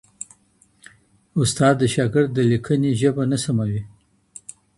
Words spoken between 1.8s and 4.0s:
د شاګرد د ليکني ژبه نه سموي.